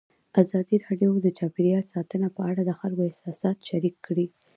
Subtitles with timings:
[0.41, 4.25] ازادي راډیو د چاپیریال ساتنه په اړه د خلکو احساسات شریک کړي.